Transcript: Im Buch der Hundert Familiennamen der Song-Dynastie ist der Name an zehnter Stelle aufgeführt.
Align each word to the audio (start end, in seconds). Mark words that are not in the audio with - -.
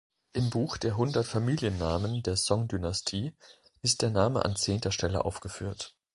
Im 0.33 0.49
Buch 0.49 0.77
der 0.77 0.97
Hundert 0.97 1.27
Familiennamen 1.27 2.23
der 2.23 2.35
Song-Dynastie 2.35 3.35
ist 3.83 4.01
der 4.01 4.09
Name 4.09 4.43
an 4.43 4.55
zehnter 4.55 4.91
Stelle 4.91 5.23
aufgeführt. 5.25 5.95